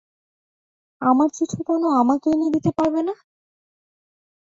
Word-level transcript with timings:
আমার 1.01 1.29
চিঠি 1.35 1.61
কেন 1.67 1.83
আমাকে 2.01 2.27
এনে 2.33 2.47
দিতে 2.55 2.71
পারবে 2.77 3.01
না? 3.07 3.13